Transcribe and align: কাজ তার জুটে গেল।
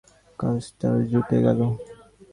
কাজ 0.39 0.61
তার 0.79 0.97
জুটে 1.11 1.37
গেল। 1.45 1.59